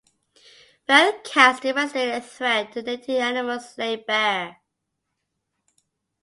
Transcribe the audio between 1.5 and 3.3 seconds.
devastating threat to native